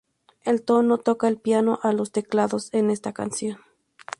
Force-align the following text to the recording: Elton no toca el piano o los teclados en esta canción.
Elton 0.45 0.87
no 0.87 0.97
toca 0.97 1.27
el 1.27 1.37
piano 1.37 1.79
o 1.83 1.91
los 1.91 2.11
teclados 2.11 2.73
en 2.73 2.89
esta 2.89 3.13
canción. 3.13 3.59